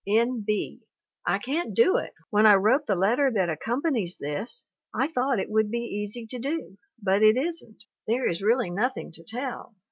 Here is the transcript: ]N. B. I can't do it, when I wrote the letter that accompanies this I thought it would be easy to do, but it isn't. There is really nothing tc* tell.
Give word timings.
]N. 0.07 0.41
B. 0.43 0.81
I 1.27 1.37
can't 1.37 1.75
do 1.75 1.97
it, 1.97 2.11
when 2.31 2.47
I 2.47 2.55
wrote 2.55 2.87
the 2.87 2.95
letter 2.95 3.31
that 3.35 3.51
accompanies 3.51 4.17
this 4.17 4.65
I 4.91 5.07
thought 5.07 5.37
it 5.39 5.51
would 5.51 5.69
be 5.69 6.01
easy 6.01 6.25
to 6.25 6.39
do, 6.39 6.79
but 6.99 7.21
it 7.21 7.37
isn't. 7.37 7.83
There 8.07 8.27
is 8.27 8.41
really 8.41 8.71
nothing 8.71 9.11
tc* 9.11 9.27
tell. 9.27 9.75